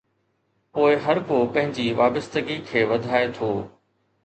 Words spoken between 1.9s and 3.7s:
وابستگي کي وڌائي ٿو.